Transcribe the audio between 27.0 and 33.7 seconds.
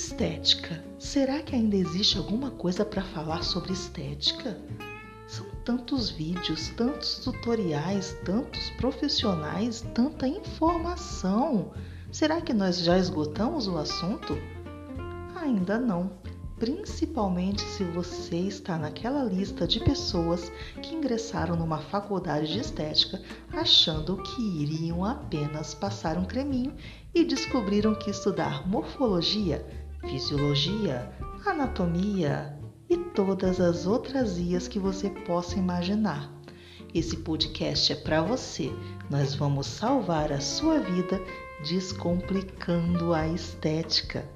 e descobriram que estudar morfologia, fisiologia, anatomia e todas